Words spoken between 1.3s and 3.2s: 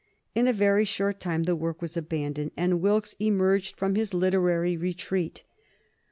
the work was abandoned, and Wilkes